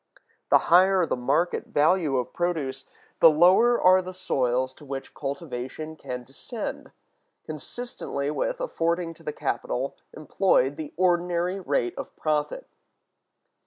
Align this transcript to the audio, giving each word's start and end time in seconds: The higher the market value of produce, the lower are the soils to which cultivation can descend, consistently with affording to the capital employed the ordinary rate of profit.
The 0.49 0.57
higher 0.73 1.05
the 1.05 1.15
market 1.15 1.67
value 1.67 2.17
of 2.17 2.33
produce, 2.33 2.85
the 3.19 3.29
lower 3.29 3.79
are 3.79 4.01
the 4.01 4.15
soils 4.15 4.73
to 4.73 4.83
which 4.83 5.13
cultivation 5.13 5.95
can 5.95 6.23
descend, 6.23 6.91
consistently 7.45 8.31
with 8.31 8.59
affording 8.59 9.13
to 9.13 9.21
the 9.21 9.31
capital 9.31 9.95
employed 10.17 10.75
the 10.75 10.91
ordinary 10.97 11.59
rate 11.59 11.95
of 11.99 12.15
profit. 12.15 12.67